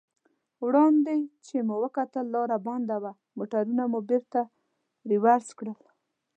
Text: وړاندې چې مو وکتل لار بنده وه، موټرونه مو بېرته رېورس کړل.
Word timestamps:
وړاندې 0.65 1.15
چې 1.45 1.55
مو 1.67 1.75
وکتل 1.83 2.25
لار 2.33 2.49
بنده 2.65 2.97
وه، 3.03 3.11
موټرونه 3.37 3.83
مو 3.91 3.99
بېرته 4.09 4.41
رېورس 5.09 5.47
کړل. 5.59 5.79